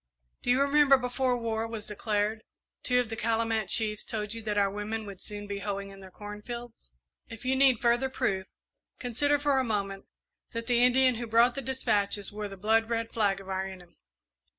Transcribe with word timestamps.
Do 0.41 0.49
you 0.49 0.59
remember, 0.63 0.97
before 0.97 1.37
war 1.37 1.67
was 1.67 1.85
declared, 1.85 2.41
two 2.81 2.99
of 2.99 3.09
the 3.11 3.15
Calumet 3.15 3.69
chiefs 3.69 4.03
told 4.03 4.33
you 4.33 4.41
that 4.41 4.57
our 4.57 4.71
women 4.71 5.05
would 5.05 5.21
soon 5.21 5.45
be 5.45 5.59
hoeing 5.59 5.91
in 5.91 5.99
their 5.99 6.09
corn 6.09 6.41
fields? 6.41 6.95
If 7.27 7.45
you 7.45 7.55
need 7.55 7.79
further 7.79 8.09
proof, 8.09 8.47
consider 8.97 9.37
for 9.37 9.59
a 9.59 9.63
moment 9.63 10.05
that 10.53 10.65
the 10.65 10.81
Indian 10.81 11.17
who 11.21 11.27
brought 11.27 11.53
the 11.53 11.61
despatches 11.61 12.31
wore 12.31 12.47
the 12.47 12.57
blood 12.57 12.89
red 12.89 13.11
flag 13.11 13.39
of 13.39 13.47
our 13.47 13.67
enemy. 13.67 13.99